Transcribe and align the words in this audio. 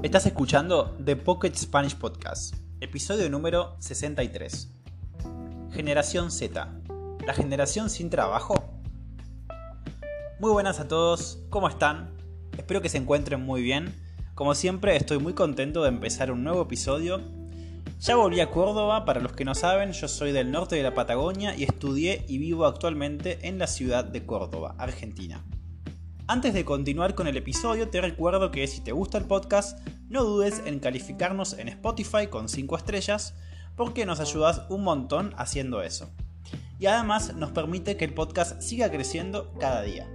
Estás 0.00 0.26
escuchando 0.26 0.96
The 1.04 1.16
Pocket 1.16 1.52
Spanish 1.56 1.96
Podcast, 1.96 2.54
episodio 2.80 3.28
número 3.28 3.74
63. 3.80 4.72
Generación 5.72 6.30
Z, 6.30 6.72
la 7.26 7.34
generación 7.34 7.90
sin 7.90 8.08
trabajo. 8.08 8.54
Muy 10.38 10.52
buenas 10.52 10.78
a 10.78 10.86
todos, 10.86 11.40
¿cómo 11.50 11.68
están? 11.68 12.14
Espero 12.56 12.80
que 12.80 12.88
se 12.88 12.98
encuentren 12.98 13.40
muy 13.40 13.60
bien. 13.60 13.92
Como 14.36 14.54
siempre, 14.54 14.94
estoy 14.94 15.18
muy 15.18 15.32
contento 15.32 15.82
de 15.82 15.88
empezar 15.88 16.30
un 16.30 16.44
nuevo 16.44 16.62
episodio. 16.62 17.20
Ya 17.98 18.14
volví 18.14 18.38
a 18.38 18.52
Córdoba, 18.52 19.04
para 19.04 19.20
los 19.20 19.32
que 19.32 19.44
no 19.44 19.56
saben, 19.56 19.90
yo 19.90 20.06
soy 20.06 20.30
del 20.30 20.52
norte 20.52 20.76
de 20.76 20.84
la 20.84 20.94
Patagonia 20.94 21.56
y 21.56 21.64
estudié 21.64 22.24
y 22.28 22.38
vivo 22.38 22.66
actualmente 22.66 23.48
en 23.48 23.58
la 23.58 23.66
ciudad 23.66 24.04
de 24.04 24.24
Córdoba, 24.24 24.76
Argentina. 24.78 25.44
Antes 26.30 26.52
de 26.52 26.66
continuar 26.66 27.14
con 27.14 27.26
el 27.26 27.38
episodio, 27.38 27.88
te 27.88 28.02
recuerdo 28.02 28.50
que 28.50 28.66
si 28.66 28.82
te 28.82 28.92
gusta 28.92 29.16
el 29.16 29.24
podcast, 29.24 29.78
no 30.10 30.24
dudes 30.24 30.62
en 30.66 30.78
calificarnos 30.78 31.54
en 31.54 31.68
Spotify 31.68 32.26
con 32.26 32.50
5 32.50 32.76
estrellas, 32.76 33.34
porque 33.76 34.04
nos 34.04 34.20
ayudas 34.20 34.66
un 34.68 34.84
montón 34.84 35.32
haciendo 35.38 35.80
eso. 35.80 36.10
Y 36.78 36.84
además 36.84 37.34
nos 37.34 37.52
permite 37.52 37.96
que 37.96 38.04
el 38.04 38.12
podcast 38.12 38.60
siga 38.60 38.90
creciendo 38.90 39.54
cada 39.58 39.80
día. 39.80 40.06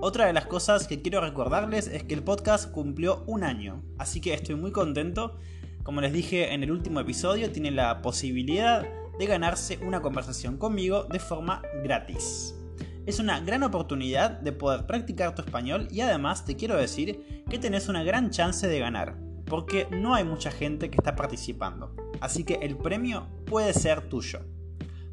Otra 0.00 0.26
de 0.26 0.32
las 0.32 0.46
cosas 0.46 0.88
que 0.88 1.02
quiero 1.02 1.20
recordarles 1.20 1.86
es 1.86 2.02
que 2.02 2.14
el 2.14 2.24
podcast 2.24 2.72
cumplió 2.72 3.22
un 3.28 3.44
año, 3.44 3.80
así 3.98 4.20
que 4.20 4.34
estoy 4.34 4.56
muy 4.56 4.72
contento. 4.72 5.38
Como 5.84 6.00
les 6.00 6.12
dije 6.12 6.52
en 6.52 6.64
el 6.64 6.72
último 6.72 6.98
episodio, 6.98 7.52
tiene 7.52 7.70
la 7.70 8.02
posibilidad 8.02 8.84
de 9.20 9.26
ganarse 9.26 9.78
una 9.84 10.02
conversación 10.02 10.56
conmigo 10.56 11.04
de 11.04 11.20
forma 11.20 11.62
gratis. 11.84 12.56
Es 13.04 13.18
una 13.18 13.40
gran 13.40 13.64
oportunidad 13.64 14.30
de 14.30 14.52
poder 14.52 14.86
practicar 14.86 15.34
tu 15.34 15.42
español 15.42 15.88
y 15.90 16.02
además 16.02 16.44
te 16.44 16.54
quiero 16.54 16.76
decir 16.76 17.44
que 17.50 17.58
tenés 17.58 17.88
una 17.88 18.04
gran 18.04 18.30
chance 18.30 18.68
de 18.68 18.78
ganar, 18.78 19.18
porque 19.46 19.88
no 19.90 20.14
hay 20.14 20.22
mucha 20.22 20.52
gente 20.52 20.88
que 20.88 20.98
está 20.98 21.16
participando, 21.16 21.96
así 22.20 22.44
que 22.44 22.54
el 22.62 22.76
premio 22.76 23.26
puede 23.44 23.72
ser 23.72 24.08
tuyo. 24.08 24.40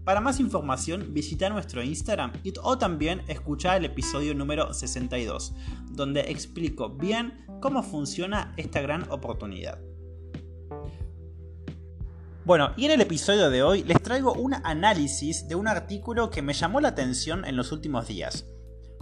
Para 0.04 0.22
más 0.22 0.40
información 0.40 1.16
visita 1.16 1.50
nuestro 1.50 1.84
Instagram 1.84 2.32
o 2.62 2.78
también 2.78 3.24
escucha 3.28 3.76
el 3.76 3.86
episodio 3.86 4.36
número 4.36 4.72
62, 4.72 5.56
donde 5.92 6.22
explico 6.32 6.90
bien 6.90 7.44
cómo 7.60 7.82
funciona 7.82 8.54
esta 8.56 8.82
gran 8.82 9.12
oportunidad. 9.12 9.80
Bueno, 12.50 12.72
y 12.76 12.86
en 12.86 12.92
el 12.94 13.02
episodio 13.02 13.52
de 13.52 13.62
hoy 13.62 13.84
les 13.84 14.02
traigo 14.02 14.34
un 14.34 14.56
análisis 14.56 15.48
de 15.48 15.54
un 15.54 15.68
artículo 15.68 16.32
que 16.32 16.42
me 16.42 16.54
llamó 16.54 16.82
la 16.82 16.88
atención 16.88 17.46
en 17.46 17.56
los 17.56 17.72
últimos 17.72 18.08
días, 18.08 18.48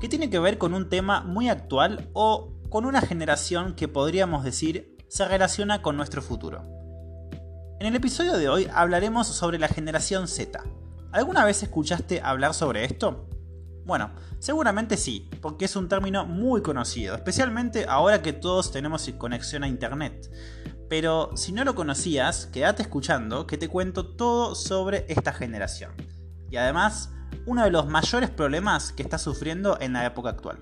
que 0.01 0.09
tiene 0.09 0.29
que 0.29 0.37
ver 0.37 0.57
con 0.57 0.73
un 0.73 0.89
tema 0.89 1.21
muy 1.21 1.47
actual 1.47 2.09
o 2.11 2.59
con 2.69 2.83
una 2.83 2.99
generación 2.99 3.73
que 3.75 3.87
podríamos 3.87 4.43
decir 4.43 4.97
se 5.07 5.25
relaciona 5.25 5.81
con 5.81 5.95
nuestro 5.95 6.21
futuro. 6.21 6.65
En 7.79 7.87
el 7.87 7.95
episodio 7.95 8.33
de 8.33 8.49
hoy 8.49 8.67
hablaremos 8.73 9.27
sobre 9.27 9.59
la 9.59 9.69
generación 9.69 10.27
Z. 10.27 10.61
¿Alguna 11.13 11.45
vez 11.45 11.63
escuchaste 11.63 12.19
hablar 12.19 12.53
sobre 12.53 12.83
esto? 12.83 13.29
Bueno, 13.85 14.11
seguramente 14.39 14.97
sí, 14.97 15.29
porque 15.41 15.63
es 15.63 15.75
un 15.77 15.87
término 15.87 16.25
muy 16.25 16.61
conocido, 16.61 17.15
especialmente 17.15 17.85
ahora 17.87 18.21
que 18.21 18.33
todos 18.33 18.73
tenemos 18.73 19.09
conexión 19.17 19.63
a 19.63 19.69
Internet. 19.69 20.29
Pero 20.89 21.35
si 21.35 21.51
no 21.51 21.63
lo 21.65 21.75
conocías, 21.75 22.45
quédate 22.47 22.81
escuchando 22.81 23.45
que 23.45 23.57
te 23.57 23.67
cuento 23.67 24.05
todo 24.15 24.55
sobre 24.55 25.05
esta 25.09 25.33
generación. 25.33 25.91
Y 26.49 26.55
además, 26.55 27.11
uno 27.45 27.63
de 27.63 27.71
los 27.71 27.87
mayores 27.87 28.29
problemas 28.29 28.93
que 28.93 29.03
está 29.03 29.17
sufriendo 29.17 29.77
en 29.81 29.93
la 29.93 30.05
época 30.05 30.29
actual. 30.29 30.59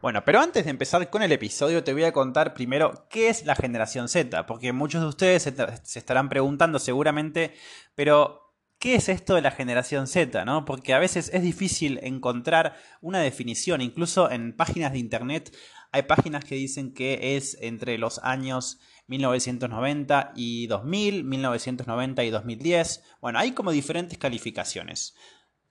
Bueno, 0.00 0.24
pero 0.24 0.40
antes 0.40 0.64
de 0.64 0.70
empezar 0.70 1.10
con 1.10 1.22
el 1.22 1.32
episodio 1.32 1.82
te 1.82 1.92
voy 1.92 2.04
a 2.04 2.12
contar 2.12 2.54
primero 2.54 3.06
qué 3.10 3.28
es 3.28 3.44
la 3.44 3.56
generación 3.56 4.08
Z, 4.08 4.46
porque 4.46 4.72
muchos 4.72 5.02
de 5.02 5.08
ustedes 5.08 5.42
se, 5.42 5.98
estarán 5.98 6.28
preguntando 6.28 6.78
seguramente, 6.78 7.54
pero 7.96 8.47
¿Qué 8.78 8.94
es 8.94 9.08
esto 9.08 9.34
de 9.34 9.42
la 9.42 9.50
generación 9.50 10.06
Z? 10.06 10.44
¿no? 10.44 10.64
Porque 10.64 10.94
a 10.94 10.98
veces 10.98 11.30
es 11.32 11.42
difícil 11.42 11.98
encontrar 12.02 12.76
una 13.00 13.20
definición, 13.20 13.80
incluso 13.80 14.30
en 14.30 14.56
páginas 14.56 14.92
de 14.92 14.98
internet 14.98 15.52
hay 15.90 16.02
páginas 16.02 16.44
que 16.44 16.54
dicen 16.54 16.92
que 16.92 17.36
es 17.36 17.56
entre 17.60 17.96
los 17.98 18.18
años 18.18 18.78
1990 19.06 20.32
y 20.36 20.66
2000, 20.66 21.24
1990 21.24 22.24
y 22.24 22.30
2010. 22.30 23.04
Bueno, 23.20 23.38
hay 23.38 23.52
como 23.52 23.70
diferentes 23.70 24.18
calificaciones. 24.18 25.14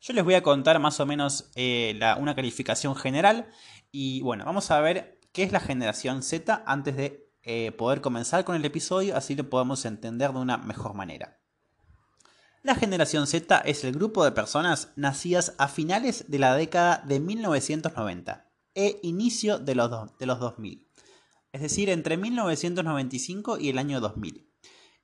Yo 0.01 0.13
les 0.13 0.23
voy 0.23 0.33
a 0.33 0.43
contar 0.43 0.79
más 0.79 0.99
o 0.99 1.05
menos 1.05 1.51
eh, 1.55 1.99
una 2.19 2.35
calificación 2.35 2.95
general 2.95 3.47
y 3.91 4.21
bueno, 4.21 4.45
vamos 4.45 4.71
a 4.71 4.79
ver 4.81 5.19
qué 5.33 5.43
es 5.43 5.51
la 5.51 5.59
generación 5.59 6.23
Z 6.23 6.63
antes 6.65 6.95
de 6.97 7.31
eh, 7.43 7.71
poder 7.71 8.01
comenzar 8.01 8.43
con 8.43 8.55
el 8.55 8.65
episodio, 8.65 9.15
así 9.15 9.35
lo 9.35 9.49
podemos 9.49 9.85
entender 9.85 10.33
de 10.33 10.39
una 10.39 10.57
mejor 10.57 10.93
manera. 10.93 11.39
La 12.67 12.75
generación 12.75 13.27
Z 13.27 13.59
es 13.59 13.85
el 13.85 13.93
grupo 13.93 14.25
de 14.25 14.33
personas 14.33 14.91
nacidas 14.97 15.53
a 15.57 15.69
finales 15.69 16.25
de 16.27 16.37
la 16.37 16.53
década 16.53 17.01
de 17.07 17.21
1990 17.21 18.51
e 18.75 18.99
inicio 19.03 19.57
de 19.57 19.73
los, 19.73 20.17
de 20.17 20.25
los 20.25 20.37
2000, 20.41 20.85
es 21.53 21.61
decir, 21.61 21.89
entre 21.89 22.17
1995 22.17 23.57
y 23.57 23.69
el 23.69 23.77
año 23.77 24.01
2000, 24.01 24.51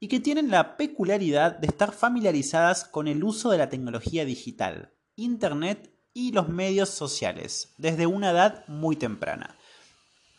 y 0.02 0.10
que 0.10 0.20
tienen 0.20 0.52
la 0.52 0.76
peculiaridad 0.76 1.58
de 1.58 1.68
estar 1.68 1.94
familiarizadas 1.94 2.84
con 2.84 3.08
el 3.08 3.24
uso 3.24 3.50
de 3.50 3.60
la 3.60 3.70
tecnología 3.70 4.26
digital, 4.26 4.94
Internet 5.16 5.90
y 6.14 6.34
los 6.34 6.50
medios 6.50 6.90
sociales 6.90 7.76
desde 7.78 8.08
una 8.08 8.32
edad 8.32 8.68
muy 8.68 8.98
temprana. 8.98 9.56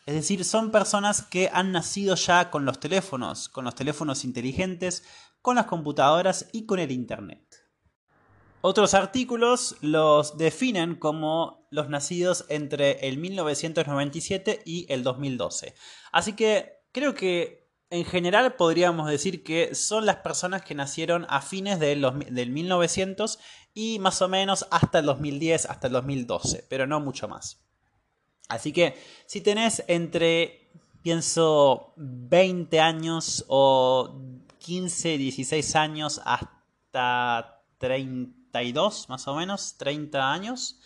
Es 0.04 0.14
decir, 0.14 0.44
son 0.44 0.70
personas 0.70 1.22
que 1.22 1.48
han 1.50 1.72
nacido 1.72 2.16
ya 2.16 2.50
con 2.50 2.66
los 2.66 2.78
teléfonos, 2.78 3.48
con 3.48 3.64
los 3.64 3.74
teléfonos 3.74 4.26
inteligentes, 4.26 5.04
con 5.44 5.56
las 5.56 5.66
computadoras 5.66 6.49
y 6.53 6.65
con 6.65 6.78
el 6.78 6.91
Internet. 6.91 7.44
Otros 8.62 8.94
artículos 8.94 9.77
los 9.82 10.38
definen 10.38 10.94
como 10.94 11.69
los 11.71 11.91
nacidos 11.91 12.47
entre 12.49 13.06
el 13.06 13.19
1997 13.19 14.62
y 14.65 14.91
el 14.91 15.03
2012. 15.03 15.75
Así 16.12 16.33
que 16.33 16.78
creo 16.93 17.12
que 17.12 17.69
en 17.91 18.06
general 18.06 18.54
podríamos 18.54 19.06
decir 19.10 19.44
que 19.44 19.75
son 19.75 20.06
las 20.06 20.16
personas 20.16 20.62
que 20.62 20.75
nacieron 20.75 21.27
a 21.28 21.43
fines 21.43 21.78
del 21.78 22.50
1900 22.50 23.38
y 23.75 23.99
más 23.99 24.22
o 24.22 24.28
menos 24.28 24.66
hasta 24.71 25.00
el 25.00 25.04
2010, 25.04 25.66
hasta 25.66 25.88
el 25.88 25.93
2012, 25.93 26.65
pero 26.71 26.87
no 26.87 27.00
mucho 27.00 27.28
más. 27.28 27.62
Así 28.49 28.72
que 28.72 28.97
si 29.27 29.43
tenés 29.43 29.84
entre, 29.88 30.71
pienso, 31.03 31.93
20 31.99 32.81
años 32.81 33.44
o 33.49 34.41
15, 34.64 35.19
16 35.19 35.76
años 35.76 36.22
hasta 36.25 37.62
32 37.78 39.10
más 39.10 39.28
o 39.28 39.36
menos, 39.36 39.76
30 39.76 40.32
años, 40.32 40.80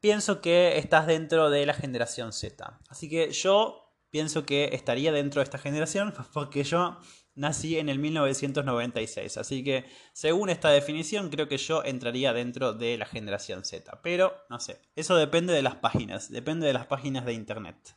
pienso 0.00 0.40
que 0.40 0.78
estás 0.78 1.08
dentro 1.08 1.50
de 1.50 1.66
la 1.66 1.74
generación 1.74 2.32
Z. 2.32 2.78
Así 2.88 3.08
que 3.08 3.32
yo 3.32 3.92
pienso 4.10 4.46
que 4.46 4.70
estaría 4.72 5.10
dentro 5.10 5.40
de 5.40 5.44
esta 5.44 5.58
generación 5.58 6.14
porque 6.32 6.62
yo 6.62 6.98
nací 7.34 7.76
en 7.76 7.88
el 7.88 7.98
1996. 7.98 9.36
Así 9.36 9.64
que 9.64 9.84
según 10.12 10.48
esta 10.48 10.70
definición 10.70 11.28
creo 11.28 11.48
que 11.48 11.58
yo 11.58 11.82
entraría 11.82 12.32
dentro 12.32 12.72
de 12.72 12.96
la 12.98 13.06
generación 13.06 13.64
Z. 13.64 14.00
Pero 14.02 14.32
no 14.48 14.60
sé, 14.60 14.80
eso 14.94 15.16
depende 15.16 15.52
de 15.52 15.62
las 15.62 15.74
páginas, 15.74 16.30
depende 16.30 16.68
de 16.68 16.72
las 16.72 16.86
páginas 16.86 17.24
de 17.24 17.32
Internet. 17.32 17.96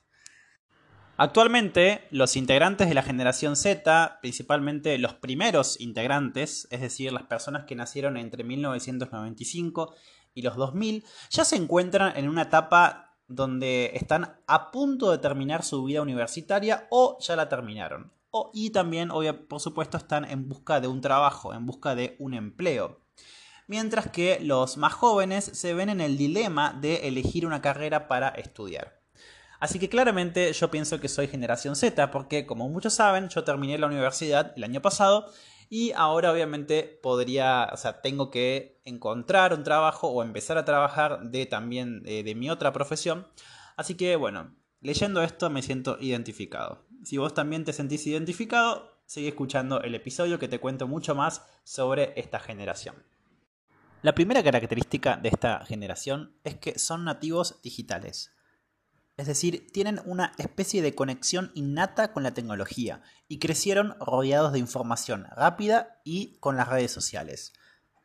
Actualmente, 1.17 2.05
los 2.11 2.35
integrantes 2.35 2.89
de 2.89 2.93
la 2.93 3.01
generación 3.01 3.55
Z, 3.55 4.19
principalmente 4.21 4.97
los 4.97 5.13
primeros 5.13 5.79
integrantes, 5.79 6.67
es 6.71 6.81
decir, 6.81 7.13
las 7.13 7.23
personas 7.23 7.63
que 7.63 7.75
nacieron 7.75 8.17
entre 8.17 8.43
1995 8.43 9.95
y 10.33 10.41
los 10.41 10.57
2000, 10.57 11.05
ya 11.29 11.45
se 11.45 11.55
encuentran 11.55 12.17
en 12.17 12.27
una 12.27 12.43
etapa 12.43 13.15
donde 13.29 13.91
están 13.93 14.35
a 14.45 14.71
punto 14.71 15.09
de 15.09 15.17
terminar 15.17 15.63
su 15.63 15.85
vida 15.85 16.01
universitaria 16.01 16.85
o 16.91 17.17
ya 17.21 17.35
la 17.37 17.47
terminaron. 17.47 18.11
y 18.53 18.71
también, 18.71 19.11
por 19.47 19.61
supuesto, 19.61 19.95
están 19.95 20.25
en 20.25 20.49
busca 20.49 20.81
de 20.81 20.89
un 20.89 20.99
trabajo, 20.99 21.53
en 21.53 21.65
busca 21.65 21.95
de 21.95 22.17
un 22.19 22.33
empleo. 22.33 22.99
Mientras 23.67 24.11
que 24.11 24.39
los 24.41 24.75
más 24.75 24.91
jóvenes 24.91 25.45
se 25.45 25.73
ven 25.73 25.87
en 25.87 26.01
el 26.01 26.17
dilema 26.17 26.73
de 26.73 27.07
elegir 27.07 27.45
una 27.45 27.61
carrera 27.61 28.09
para 28.09 28.27
estudiar. 28.27 29.04
Así 29.59 29.79
que 29.79 29.89
claramente 29.89 30.51
yo 30.53 30.69
pienso 30.69 30.99
que 30.99 31.07
soy 31.07 31.27
generación 31.27 31.75
Z, 31.75 32.11
porque 32.11 32.45
como 32.45 32.69
muchos 32.69 32.93
saben, 32.93 33.29
yo 33.29 33.43
terminé 33.43 33.77
la 33.77 33.87
universidad 33.87 34.53
el 34.55 34.63
año 34.63 34.81
pasado 34.81 35.31
y 35.69 35.91
ahora 35.93 36.31
obviamente 36.31 36.99
podría, 37.01 37.69
o 37.73 37.77
sea, 37.77 38.01
tengo 38.01 38.29
que 38.29 38.81
encontrar 38.85 39.53
un 39.53 39.63
trabajo 39.63 40.07
o 40.09 40.23
empezar 40.23 40.57
a 40.57 40.65
trabajar 40.65 41.21
de 41.23 41.45
también 41.45 42.03
de, 42.03 42.23
de 42.23 42.35
mi 42.35 42.49
otra 42.49 42.73
profesión. 42.73 43.27
Así 43.75 43.95
que 43.95 44.15
bueno, 44.15 44.55
leyendo 44.81 45.21
esto 45.21 45.49
me 45.49 45.61
siento 45.61 45.97
identificado. 45.99 46.85
Si 47.03 47.17
vos 47.17 47.33
también 47.33 47.63
te 47.63 47.73
sentís 47.73 48.05
identificado, 48.07 48.95
sigue 49.05 49.29
escuchando 49.29 49.81
el 49.81 49.95
episodio 49.95 50.39
que 50.39 50.47
te 50.47 50.59
cuento 50.59 50.87
mucho 50.87 51.15
más 51.15 51.43
sobre 51.63 52.13
esta 52.15 52.39
generación. 52.39 52.95
La 54.01 54.13
primera 54.13 54.43
característica 54.43 55.17
de 55.17 55.29
esta 55.29 55.65
generación 55.65 56.35
es 56.43 56.55
que 56.55 56.77
son 56.77 57.05
nativos 57.05 57.59
digitales. 57.63 58.31
Es 59.17 59.27
decir, 59.27 59.67
tienen 59.71 60.01
una 60.05 60.33
especie 60.37 60.81
de 60.81 60.93
conexión 60.93 61.51
innata 61.55 62.11
con 62.11 62.23
la 62.23 62.33
tecnología 62.33 63.01
y 63.29 63.39
crecieron 63.39 63.95
rodeados 63.99 64.51
de 64.51 64.59
información 64.59 65.25
rápida 65.35 66.01
y 66.03 66.37
con 66.39 66.57
las 66.57 66.67
redes 66.67 66.91
sociales. 66.91 67.53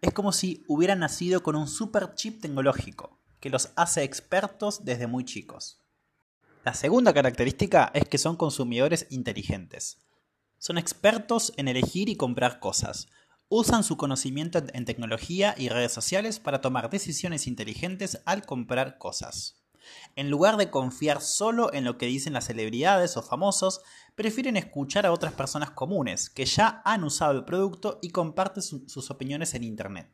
Es 0.00 0.14
como 0.14 0.32
si 0.32 0.64
hubieran 0.68 1.00
nacido 1.00 1.42
con 1.42 1.56
un 1.56 1.66
super 1.66 2.14
chip 2.14 2.40
tecnológico 2.40 3.18
que 3.40 3.50
los 3.50 3.70
hace 3.74 4.04
expertos 4.04 4.84
desde 4.84 5.06
muy 5.06 5.24
chicos. 5.24 5.80
La 6.64 6.74
segunda 6.74 7.12
característica 7.12 7.90
es 7.94 8.04
que 8.08 8.18
son 8.18 8.36
consumidores 8.36 9.06
inteligentes. 9.10 9.98
Son 10.58 10.78
expertos 10.78 11.52
en 11.56 11.68
elegir 11.68 12.08
y 12.08 12.16
comprar 12.16 12.60
cosas. 12.60 13.08
Usan 13.48 13.82
su 13.82 13.96
conocimiento 13.96 14.62
en 14.74 14.84
tecnología 14.84 15.54
y 15.58 15.70
redes 15.70 15.92
sociales 15.92 16.38
para 16.38 16.60
tomar 16.60 16.90
decisiones 16.90 17.46
inteligentes 17.46 18.20
al 18.26 18.44
comprar 18.44 18.98
cosas. 18.98 19.59
En 20.16 20.30
lugar 20.30 20.56
de 20.56 20.70
confiar 20.70 21.20
solo 21.20 21.72
en 21.72 21.84
lo 21.84 21.98
que 21.98 22.06
dicen 22.06 22.32
las 22.32 22.46
celebridades 22.46 23.16
o 23.16 23.22
famosos, 23.22 23.80
prefieren 24.14 24.56
escuchar 24.56 25.06
a 25.06 25.12
otras 25.12 25.32
personas 25.32 25.70
comunes 25.70 26.30
que 26.30 26.44
ya 26.44 26.82
han 26.84 27.04
usado 27.04 27.32
el 27.32 27.44
producto 27.44 27.98
y 28.02 28.10
comparten 28.10 28.62
sus 28.62 29.10
opiniones 29.10 29.54
en 29.54 29.64
Internet. 29.64 30.10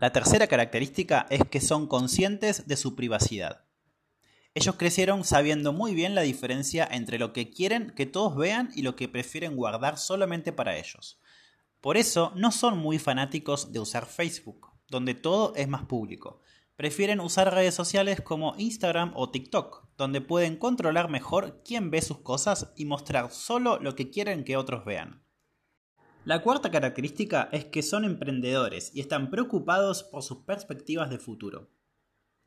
La 0.00 0.12
tercera 0.12 0.46
característica 0.46 1.26
es 1.30 1.42
que 1.48 1.60
son 1.60 1.86
conscientes 1.86 2.66
de 2.66 2.76
su 2.76 2.96
privacidad. 2.96 3.64
Ellos 4.54 4.74
crecieron 4.76 5.24
sabiendo 5.24 5.72
muy 5.72 5.94
bien 5.94 6.14
la 6.14 6.22
diferencia 6.22 6.86
entre 6.90 7.18
lo 7.18 7.32
que 7.32 7.50
quieren 7.50 7.90
que 7.90 8.04
todos 8.04 8.36
vean 8.36 8.70
y 8.74 8.82
lo 8.82 8.96
que 8.96 9.08
prefieren 9.08 9.56
guardar 9.56 9.98
solamente 9.98 10.52
para 10.52 10.76
ellos. 10.76 11.20
Por 11.80 11.96
eso 11.96 12.32
no 12.36 12.52
son 12.52 12.78
muy 12.78 12.98
fanáticos 12.98 13.72
de 13.72 13.80
usar 13.80 14.06
Facebook, 14.06 14.68
donde 14.88 15.14
todo 15.14 15.54
es 15.56 15.68
más 15.68 15.84
público, 15.84 16.40
prefieren 16.82 17.20
usar 17.20 17.54
redes 17.54 17.76
sociales 17.76 18.20
como 18.20 18.56
Instagram 18.58 19.12
o 19.14 19.30
TikTok, 19.30 19.86
donde 19.96 20.20
pueden 20.20 20.56
controlar 20.56 21.08
mejor 21.08 21.62
quién 21.64 21.92
ve 21.92 22.02
sus 22.02 22.18
cosas 22.22 22.72
y 22.76 22.86
mostrar 22.86 23.30
solo 23.30 23.78
lo 23.78 23.94
que 23.94 24.10
quieren 24.10 24.42
que 24.42 24.56
otros 24.56 24.84
vean. 24.84 25.22
La 26.24 26.42
cuarta 26.42 26.72
característica 26.72 27.48
es 27.52 27.66
que 27.66 27.84
son 27.84 28.04
emprendedores 28.04 28.90
y 28.96 29.00
están 29.00 29.30
preocupados 29.30 30.02
por 30.02 30.24
sus 30.24 30.38
perspectivas 30.38 31.08
de 31.08 31.20
futuro. 31.20 31.70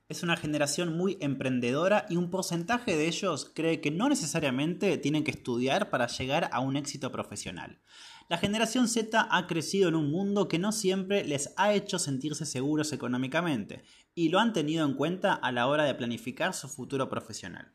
Es 0.08 0.22
una 0.22 0.38
generación 0.38 0.96
muy 0.96 1.18
emprendedora 1.20 2.06
y 2.10 2.18
un 2.18 2.30
porcentaje 2.30 2.96
de 2.96 3.08
ellos 3.08 3.52
cree 3.56 3.82
que 3.82 3.90
no 3.90 4.08
necesariamente 4.08 5.00
tienen 5.00 5.24
que 5.24 5.32
estudiar 5.32 5.90
para 5.90 6.06
llegar 6.06 6.48
a 6.52 6.60
un 6.60 6.76
éxito 6.76 7.12
profesional. 7.12 7.82
La 8.30 8.38
generación 8.38 8.88
Z 8.88 9.28
ha 9.32 9.48
crecido 9.48 9.90
en 9.90 9.96
un 9.96 10.12
mundo 10.12 10.48
que 10.48 10.60
no 10.60 10.72
siempre 10.72 11.24
les 11.24 11.54
ha 11.58 11.74
hecho 11.74 11.98
sentirse 11.98 12.46
seguros 12.46 12.94
económicamente 12.94 13.84
y 14.14 14.30
lo 14.30 14.38
han 14.38 14.54
tenido 14.54 14.86
en 14.86 14.94
cuenta 14.94 15.34
a 15.34 15.52
la 15.52 15.66
hora 15.66 15.86
de 15.86 15.96
planificar 15.96 16.54
su 16.54 16.68
futuro 16.68 17.10
profesional. 17.10 17.74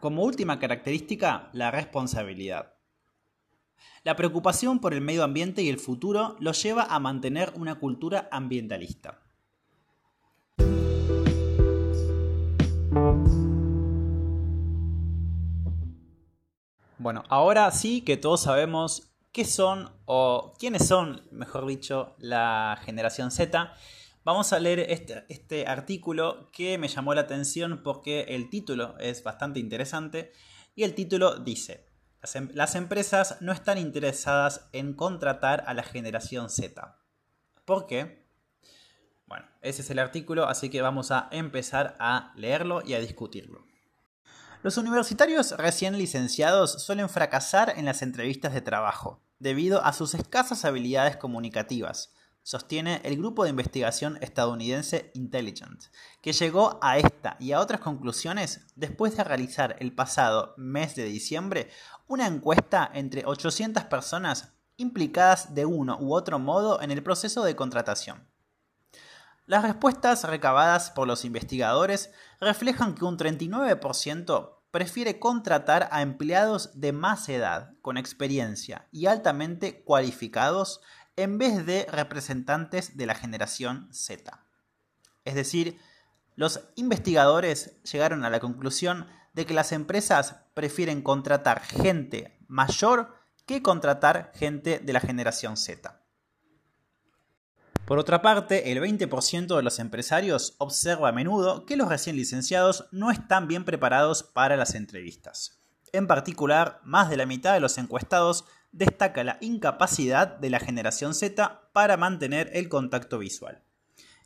Como 0.00 0.24
última 0.24 0.58
característica, 0.58 1.48
la 1.54 1.70
responsabilidad. 1.70 2.74
La 4.02 4.14
preocupación 4.14 4.78
por 4.78 4.92
el 4.92 5.00
medio 5.00 5.24
ambiente 5.24 5.62
y 5.62 5.70
el 5.70 5.78
futuro 5.78 6.36
los 6.38 6.62
lleva 6.62 6.82
a 6.82 6.98
mantener 7.00 7.54
una 7.56 7.76
cultura 7.76 8.28
ambientalista. 8.30 9.22
Bueno, 17.04 17.22
ahora 17.28 17.70
sí 17.70 18.00
que 18.00 18.16
todos 18.16 18.44
sabemos 18.44 19.14
qué 19.30 19.44
son 19.44 19.92
o 20.06 20.54
quiénes 20.58 20.88
son, 20.88 21.20
mejor 21.32 21.66
dicho, 21.66 22.14
la 22.16 22.80
generación 22.82 23.30
Z. 23.30 23.74
Vamos 24.24 24.54
a 24.54 24.58
leer 24.58 24.78
este, 24.88 25.26
este, 25.28 25.66
artículo 25.66 26.50
que 26.50 26.78
me 26.78 26.88
llamó 26.88 27.12
la 27.12 27.20
atención 27.20 27.82
porque 27.84 28.22
el 28.30 28.48
título 28.48 28.96
es 28.98 29.22
bastante 29.22 29.60
interesante 29.60 30.32
y 30.74 30.84
el 30.84 30.94
título 30.94 31.36
dice, 31.40 31.90
em, 32.32 32.48
las 32.54 32.74
empresas 32.74 33.36
no 33.42 33.52
están 33.52 33.76
interesadas 33.76 34.70
en 34.72 34.94
contratar 34.94 35.62
a 35.66 35.74
la 35.74 35.82
generación 35.82 36.48
Z. 36.48 36.96
¿Por 37.66 37.86
qué? 37.86 38.24
Bueno, 39.26 39.44
ese 39.60 39.82
es 39.82 39.90
el 39.90 39.98
artículo, 39.98 40.46
así 40.46 40.70
que 40.70 40.80
vamos 40.80 41.10
a 41.10 41.28
empezar 41.32 41.98
a 42.00 42.32
leerlo 42.34 42.80
y 42.82 42.94
a 42.94 43.00
discutirlo. 43.00 43.73
Los 44.64 44.78
universitarios 44.78 45.50
recién 45.58 45.98
licenciados 45.98 46.82
suelen 46.82 47.10
fracasar 47.10 47.74
en 47.76 47.84
las 47.84 48.00
entrevistas 48.00 48.54
de 48.54 48.62
trabajo, 48.62 49.20
debido 49.38 49.84
a 49.84 49.92
sus 49.92 50.14
escasas 50.14 50.64
habilidades 50.64 51.18
comunicativas 51.18 52.14
sostiene 52.42 53.02
el 53.04 53.18
grupo 53.18 53.44
de 53.44 53.50
investigación 53.50 54.16
estadounidense 54.22 55.10
Intelligent, 55.12 55.84
que 56.22 56.32
llegó 56.32 56.78
a 56.80 56.96
esta 56.96 57.36
y 57.38 57.52
a 57.52 57.60
otras 57.60 57.82
conclusiones 57.82 58.64
después 58.74 59.14
de 59.18 59.24
realizar 59.24 59.76
el 59.80 59.94
pasado 59.94 60.54
mes 60.56 60.94
de 60.94 61.04
diciembre 61.04 61.68
una 62.06 62.26
encuesta 62.26 62.90
entre 62.94 63.26
800 63.26 63.84
personas 63.84 64.54
implicadas 64.78 65.54
de 65.54 65.66
uno 65.66 65.98
u 66.00 66.14
otro 66.14 66.38
modo 66.38 66.80
en 66.80 66.90
el 66.90 67.02
proceso 67.02 67.44
de 67.44 67.54
contratación. 67.54 68.26
Las 69.46 69.62
respuestas 69.62 70.24
recabadas 70.24 70.90
por 70.90 71.06
los 71.06 71.26
investigadores 71.26 72.10
reflejan 72.40 72.94
que 72.94 73.04
un 73.04 73.18
39% 73.18 74.53
prefiere 74.74 75.20
contratar 75.20 75.88
a 75.92 76.02
empleados 76.02 76.80
de 76.80 76.90
más 76.90 77.28
edad, 77.28 77.74
con 77.80 77.96
experiencia 77.96 78.88
y 78.90 79.06
altamente 79.06 79.84
cualificados 79.84 80.80
en 81.14 81.38
vez 81.38 81.64
de 81.64 81.86
representantes 81.92 82.96
de 82.96 83.06
la 83.06 83.14
generación 83.14 83.88
Z. 83.92 84.44
Es 85.24 85.36
decir, 85.36 85.78
los 86.34 86.70
investigadores 86.74 87.80
llegaron 87.84 88.24
a 88.24 88.30
la 88.30 88.40
conclusión 88.40 89.06
de 89.32 89.46
que 89.46 89.54
las 89.54 89.70
empresas 89.70 90.40
prefieren 90.54 91.02
contratar 91.02 91.60
gente 91.62 92.36
mayor 92.48 93.14
que 93.46 93.62
contratar 93.62 94.32
gente 94.34 94.80
de 94.80 94.92
la 94.92 94.98
generación 94.98 95.56
Z. 95.56 96.03
Por 97.86 97.98
otra 97.98 98.22
parte, 98.22 98.72
el 98.72 98.80
20% 98.80 99.56
de 99.56 99.62
los 99.62 99.78
empresarios 99.78 100.54
observa 100.56 101.10
a 101.10 101.12
menudo 101.12 101.66
que 101.66 101.76
los 101.76 101.88
recién 101.88 102.16
licenciados 102.16 102.86
no 102.92 103.10
están 103.10 103.46
bien 103.46 103.66
preparados 103.66 104.22
para 104.22 104.56
las 104.56 104.74
entrevistas. 104.74 105.60
En 105.92 106.06
particular, 106.06 106.80
más 106.82 107.10
de 107.10 107.18
la 107.18 107.26
mitad 107.26 107.52
de 107.52 107.60
los 107.60 107.76
encuestados 107.76 108.46
destaca 108.72 109.22
la 109.22 109.36
incapacidad 109.42 110.28
de 110.28 110.48
la 110.48 110.60
generación 110.60 111.12
Z 111.12 111.68
para 111.74 111.98
mantener 111.98 112.48
el 112.54 112.70
contacto 112.70 113.18
visual. 113.18 113.62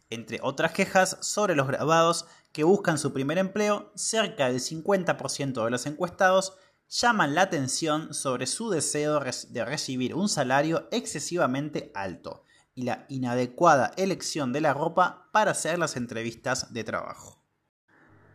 Entre 0.08 0.38
otras 0.40 0.70
quejas 0.70 1.18
sobre 1.20 1.56
los 1.56 1.66
graduados 1.66 2.26
que 2.52 2.62
buscan 2.62 2.96
su 2.96 3.12
primer 3.12 3.38
empleo, 3.38 3.90
cerca 3.96 4.46
del 4.46 4.60
50% 4.60 5.64
de 5.64 5.70
los 5.70 5.84
encuestados 5.86 6.54
llaman 6.88 7.34
la 7.34 7.42
atención 7.42 8.14
sobre 8.14 8.46
su 8.46 8.70
deseo 8.70 9.20
de 9.20 9.64
recibir 9.64 10.14
un 10.14 10.28
salario 10.28 10.86
excesivamente 10.92 11.90
alto 11.92 12.44
y 12.78 12.82
la 12.82 13.06
inadecuada 13.08 13.90
elección 13.96 14.52
de 14.52 14.60
la 14.60 14.72
ropa 14.72 15.28
para 15.32 15.50
hacer 15.50 15.80
las 15.80 15.96
entrevistas 15.96 16.72
de 16.72 16.84
trabajo. 16.84 17.44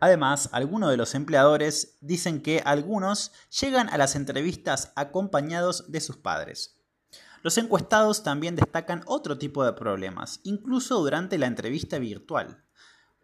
Además, 0.02 0.50
algunos 0.52 0.90
de 0.90 0.98
los 0.98 1.16
empleadores 1.16 1.98
dicen 2.02 2.42
que 2.42 2.62
algunos 2.66 3.32
llegan 3.62 3.88
a 3.88 3.98
las 3.98 4.18
entrevistas 4.18 4.92
acompañados 4.98 5.90
de 5.94 6.02
sus 6.02 6.18
padres. 6.18 6.76
Los 7.42 7.58
encuestados 7.58 8.22
también 8.24 8.58
destacan 8.58 9.04
otro 9.06 9.38
tipo 9.38 9.64
de 9.64 9.72
problemas, 9.72 10.42
incluso 10.44 11.00
durante 11.00 11.38
la 11.38 11.48
entrevista 11.48 11.98
virtual. 11.98 12.66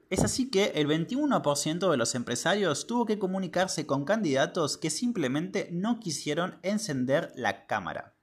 Es 0.09 0.23
así 0.23 0.49
que 0.49 0.71
el 0.75 0.87
21% 0.87 1.91
de 1.91 1.97
los 1.97 2.15
empresarios 2.15 2.87
tuvo 2.87 3.05
que 3.05 3.19
comunicarse 3.19 3.85
con 3.85 4.05
candidatos 4.05 4.77
que 4.77 4.89
simplemente 4.89 5.67
no 5.73 5.99
quisieron 5.99 6.59
encender 6.63 7.33
la 7.35 7.67
cámara. 7.67 8.18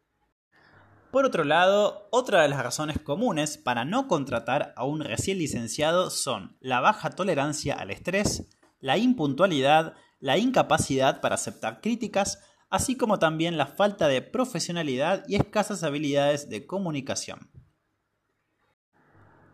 Por 1.17 1.25
otro 1.25 1.45
lado, 1.45 2.09
otra 2.11 2.43
de 2.43 2.49
las 2.49 2.63
razones 2.63 2.99
comunes 3.01 3.57
para 3.57 3.87
no 3.87 4.07
contratar 4.07 4.75
a 4.77 4.85
un 4.85 5.01
recién 5.01 5.39
licenciado 5.39 6.11
son 6.11 6.59
la 6.61 6.81
baja 6.81 7.09
tolerancia 7.09 7.73
al 7.73 7.91
estrés, 7.91 8.47
la 8.81 8.99
impuntualidad, 8.99 9.95
la 10.21 10.37
incapacidad 10.37 11.23
para 11.23 11.37
aceptar 11.37 11.81
críticas, 11.81 12.41
así 12.69 12.99
como 12.99 13.19
también 13.19 13.57
la 13.57 13.65
falta 13.65 14.09
de 14.09 14.21
profesionalidad 14.21 15.25
y 15.27 15.37
escasas 15.37 15.85
habilidades 15.85 16.51
de 16.51 16.67
comunicación. 16.67 17.51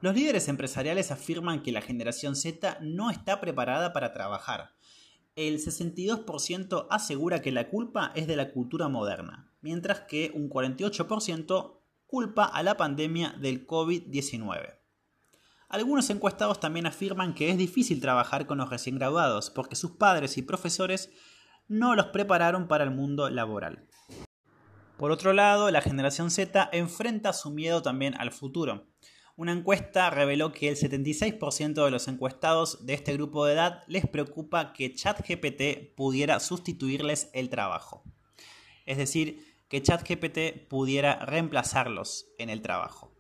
Los 0.01 0.17
líderes 0.17 0.49
empresariales 0.49 1.13
afirman 1.13 1.63
que 1.63 1.71
la 1.71 1.81
generación 1.81 2.35
Z 2.35 2.79
no 2.81 3.13
está 3.13 3.41
preparada 3.41 3.93
para 3.93 4.13
trabajar. 4.13 4.73
El 5.37 5.61
62% 5.61 6.89
asegura 6.91 7.41
que 7.41 7.53
la 7.53 7.69
culpa 7.69 8.11
es 8.17 8.27
de 8.27 8.35
la 8.35 8.51
cultura 8.51 8.89
moderna, 8.89 9.52
mientras 9.63 10.01
que 10.01 10.31
un 10.35 10.51
48% 10.51 11.79
culpa 12.07 12.45
a 12.45 12.63
la 12.63 12.77
pandemia 12.77 13.35
del 13.41 13.67
COVID-19. 13.67 14.79
Algunos 15.71 16.11
encuestados 16.11 16.61
también 16.61 16.85
afirman 16.85 17.33
que 17.33 17.49
es 17.49 17.57
difícil 17.57 18.03
trabajar 18.03 18.47
con 18.47 18.59
los 18.59 18.69
recién 18.69 18.97
graduados 18.97 19.49
porque 19.49 19.75
sus 19.75 19.93
padres 19.93 20.37
y 20.37 20.43
profesores 20.43 21.11
no 21.69 21.95
los 21.95 22.09
prepararon 22.09 22.69
para 22.69 22.85
el 22.85 22.91
mundo 22.91 23.31
laboral. 23.31 23.89
Por 24.99 25.11
otro 25.11 25.33
lado, 25.33 25.71
la 25.71 25.81
generación 25.81 26.31
Z 26.31 26.69
enfrenta 26.73 27.33
su 27.33 27.51
miedo 27.51 27.81
también 27.81 28.15
al 28.19 28.31
futuro. 28.31 28.89
una 29.35 29.53
encuesta 29.53 30.11
reveló 30.11 30.53
que 30.53 30.69
el 30.69 30.77
76% 30.77 31.85
de 31.85 31.91
los 31.91 32.07
encuestados 32.07 32.85
de 32.85 32.93
este 32.93 33.15
grupo 33.15 33.47
de 33.47 33.55
edad 33.55 33.83
les 33.89 34.07
preocupa 34.07 34.75
que 34.75 34.95
ChatGPT 34.95 35.97
pudiera 35.97 36.39
sustituirles 36.39 37.31
el 37.33 37.49
trabajo. 37.49 38.05
Es 38.85 38.99
decir, 38.99 39.52
que 39.73 39.81
ChatGPT 39.81 40.69
pudiera 40.69 41.25
reemplazarlos 41.25 42.27
en 42.37 42.51
el 42.51 42.61
trabajo. 42.61 43.11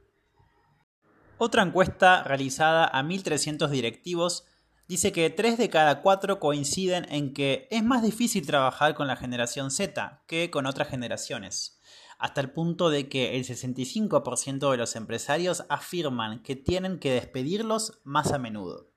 Otra 1.39 1.63
encuesta 1.63 2.23
realizada 2.25 2.85
a 2.85 3.03
1.300 3.03 3.71
directivos 3.71 4.45
dice 4.87 5.13
que 5.13 5.31
3 5.31 5.57
de 5.57 5.71
cada 5.71 6.03
4 6.03 6.41
coinciden 6.41 7.07
en 7.09 7.33
que 7.33 7.69
es 7.71 7.83
más 7.83 8.03
difícil 8.03 8.47
trabajar 8.47 8.95
con 8.95 9.07
la 9.07 9.17
generación 9.17 9.71
Z 9.71 10.25
que 10.27 10.51
con 10.51 10.67
otras 10.67 10.89
generaciones 10.89 11.81
hasta 12.19 12.43
el 12.43 12.51
punto 12.51 12.91
de 12.91 13.09
que 13.09 13.35
el 13.37 13.45
65% 13.47 14.71
de 14.71 14.77
los 14.77 14.95
empresarios 14.95 15.65
afirman 15.71 16.43
que 16.43 16.55
tienen 16.55 16.99
que 16.99 17.15
despedirlos 17.15 18.03
más 18.05 18.31
a 18.31 18.39
menudo. 18.39 18.92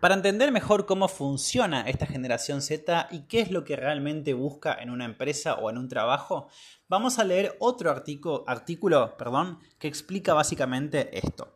Para 0.00 0.14
entender 0.14 0.52
mejor 0.52 0.86
cómo 0.86 1.08
funciona 1.08 1.82
esta 1.82 2.06
generación 2.06 2.62
Z 2.62 3.08
y 3.10 3.22
qué 3.22 3.40
es 3.40 3.50
lo 3.50 3.64
que 3.64 3.74
realmente 3.74 4.32
busca 4.32 4.72
en 4.74 4.90
una 4.90 5.04
empresa 5.04 5.54
o 5.54 5.70
en 5.70 5.78
un 5.78 5.88
trabajo, 5.88 6.48
vamos 6.88 7.18
a 7.18 7.24
leer 7.24 7.56
otro 7.58 7.90
artículo, 7.90 9.16
perdón, 9.16 9.58
que 9.78 9.88
explica 9.88 10.34
básicamente 10.34 11.18
esto. 11.18 11.52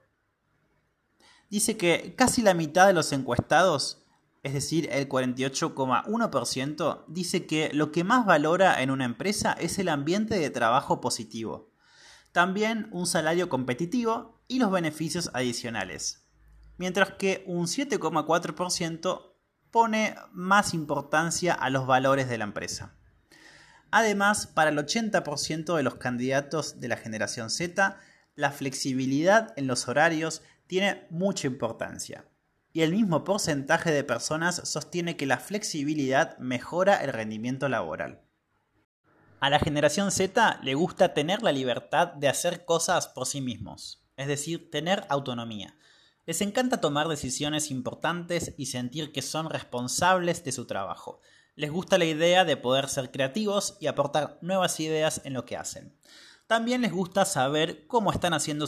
Dice 1.51 1.77
que 1.77 2.15
casi 2.17 2.43
la 2.43 2.55
mitad 2.55 2.89
de 2.89 2.95
los 2.95 3.13
encuestados 3.13 4.03
es 4.43 4.55
decir, 4.55 4.89
el 4.91 5.09
48,1%, 5.09 7.05
dice 7.07 7.47
que 7.47 7.71
lo 7.73 7.93
que 7.93 8.03
más 8.03 8.27
valora 8.27 8.83
en 8.83 8.91
una 8.91 9.05
empresa 9.05 9.53
es 9.53 9.79
el 9.79 9.89
ambiente 9.89 10.37
de 10.39 10.51
trabajo 10.51 11.01
positivo, 11.01 11.71
también 12.33 12.89
un 12.91 13.07
salario 13.07 13.49
competitivo 13.49 14.43
y 14.49 14.59
los 14.59 14.73
beneficios 14.73 15.31
adicionales, 15.33 16.22
mientras 16.83 17.12
que 17.12 17.45
un 17.47 17.67
7,4% 17.67 19.35
pone 19.71 20.17
más 20.33 20.75
importancia 20.75 21.55
a 21.55 21.71
los 21.71 21.87
valores 21.87 22.29
de 22.29 22.39
la 22.39 22.43
empresa. 22.43 22.97
Además, 23.93 24.49
para 24.49 24.71
el 24.71 24.79
80% 24.79 25.77
de 25.77 25.83
los 25.85 25.95
candidatos 25.95 26.81
de 26.81 26.89
la 26.89 26.97
generación 26.97 27.51
Z, 27.51 27.97
la 28.35 28.51
flexibilidad 28.51 29.53
en 29.55 29.69
los 29.69 29.87
horarios 29.87 30.43
tiene 30.67 31.07
mucha 31.09 31.47
importancia 31.47 32.25
y 32.73 32.81
el 32.81 32.91
mismo 32.91 33.23
porcentaje 33.23 33.93
de 33.93 34.03
personas 34.03 34.57
sostiene 34.65 35.17
que 35.17 35.27
la 35.27 35.39
flexibilidad 35.39 36.37
mejora 36.39 36.97
el 36.97 37.12
rendimiento 37.12 37.69
laboral. 37.69 38.23
A 39.39 39.51
la 39.51 39.61
generación 39.61 40.11
Z 40.11 40.59
le 40.65 40.75
gusta 40.75 41.15
tener 41.15 41.45
la 41.45 41.53
libertad 41.53 42.09
de 42.09 42.27
hacer 42.27 42.65
cosas 42.65 43.07
por 43.07 43.29
sí 43.29 43.41
mismos, 43.41 44.05
es 44.17 44.27
decir, 44.27 44.69
tener 44.69 45.05
autonomía. 45.11 45.77
Les 46.25 46.41
encanta 46.41 46.81
tomar 46.81 47.09
decisiones 47.09 47.71
importantes 47.71 48.55
y 48.57 48.67
sentir 48.67 49.11
que 49.11 49.23
son 49.23 49.50
responsables 49.50 50.45
de 50.45 50.52
su 50.52 50.67
trabajo. 50.67 51.21
Les 51.57 51.71
gusta 51.71 51.99
la 51.99 52.05
idea 52.05 52.45
de 52.45 52.57
poder 52.57 52.88
ser 52.88 53.11
creativos 53.11 53.76
y 53.81 53.88
aportar 53.88 54.38
nuevas 54.41 54.79
ideas 54.79 55.21
en 55.25 55.33
lo 55.33 55.45
que 55.45 55.57
hacen. 55.57 55.97
También 56.47 56.83
les 56.83 56.93
gusta 56.93 57.25
saber 57.25 57.87
cómo 57.87 58.12
están 58.12 58.35
haciendo, 58.35 58.67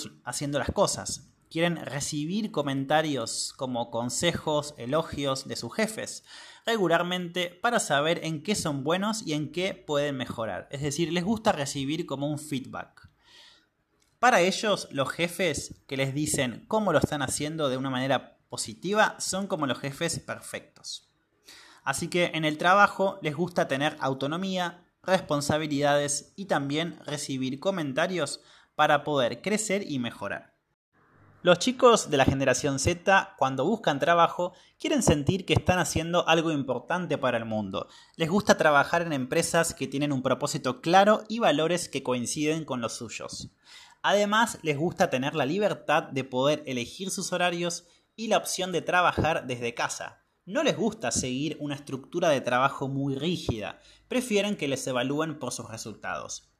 las 0.58 0.70
cosas, 0.72 1.30
quieren 1.48 1.76
recibir 1.76 2.50
comentarios 2.50 3.52
como 3.56 3.90
consejos, 3.90 4.74
elogios 4.76 5.46
de 5.46 5.54
sus 5.54 5.72
jefes 5.74 6.24
regularmente 6.66 7.50
para 7.50 7.78
saber 7.78 8.24
en 8.24 8.42
qué 8.42 8.54
son 8.54 8.84
buenos 8.84 9.22
y 9.26 9.34
en 9.34 9.52
qué 9.52 9.74
pueden 9.74 10.16
mejorar. 10.16 10.66
Es 10.70 10.82
decir, 10.82 11.12
les 11.12 11.24
gusta 11.24 11.52
recibir 11.52 12.06
como 12.06 12.28
un 12.28 12.38
feedback. 12.38 13.08
Para 14.24 14.40
ellos, 14.40 14.88
los 14.90 15.10
jefes 15.10 15.82
que 15.86 15.98
les 15.98 16.14
dicen 16.14 16.64
cómo 16.66 16.94
lo 16.94 16.98
están 16.98 17.20
haciendo 17.20 17.68
de 17.68 17.76
una 17.76 17.90
manera 17.90 18.38
positiva 18.48 19.16
son 19.18 19.46
como 19.46 19.66
los 19.66 19.78
jefes 19.78 20.18
perfectos. 20.18 21.10
Así 21.82 22.08
que 22.08 22.30
en 22.32 22.46
el 22.46 22.56
trabajo 22.56 23.18
les 23.20 23.36
gusta 23.36 23.68
tener 23.68 23.98
autonomía, 24.00 24.82
responsabilidades 25.02 26.32
y 26.36 26.46
también 26.46 26.98
recibir 27.04 27.60
comentarios 27.60 28.40
para 28.74 29.04
poder 29.04 29.42
crecer 29.42 29.84
y 29.86 29.98
mejorar. 29.98 30.54
Los 31.44 31.58
chicos 31.58 32.08
de 32.08 32.16
la 32.16 32.24
generación 32.24 32.78
Z, 32.78 33.34
cuando 33.36 33.66
buscan 33.66 34.00
trabajo, 34.00 34.54
quieren 34.80 35.02
sentir 35.02 35.44
que 35.44 35.52
están 35.52 35.78
haciendo 35.78 36.26
algo 36.26 36.50
importante 36.50 37.18
para 37.18 37.36
el 37.36 37.44
mundo. 37.44 37.88
Les 38.16 38.30
gusta 38.30 38.56
trabajar 38.56 39.02
en 39.02 39.12
empresas 39.12 39.74
que 39.74 39.86
tienen 39.86 40.10
un 40.10 40.22
propósito 40.22 40.80
claro 40.80 41.24
y 41.28 41.40
valores 41.40 41.90
que 41.90 42.02
coinciden 42.02 42.64
con 42.64 42.80
los 42.80 42.94
suyos. 42.94 43.50
Además, 44.04 44.58
les 44.62 44.76
gusta 44.76 45.10
tener 45.10 45.34
la 45.34 45.46
libertad 45.46 46.04
de 46.04 46.22
poder 46.22 46.62
elegir 46.66 47.10
sus 47.10 47.32
horarios 47.32 47.88
y 48.14 48.28
la 48.28 48.36
opción 48.36 48.70
de 48.70 48.82
trabajar 48.82 49.48
desde 49.48 49.74
casa. 49.74 50.22
No 50.46 50.62
les 50.62 50.76
gusta 50.76 51.10
seguir 51.10 51.56
una 51.58 51.74
estructura 51.74 52.28
de 52.28 52.40
trabajo 52.40 52.86
muy 52.86 53.16
rígida, 53.16 53.80
prefieren 54.06 54.56
que 54.56 54.68
les 54.68 54.86
evalúen 54.86 55.40
por 55.40 55.52
sus 55.52 55.68
resultados. 55.68 56.52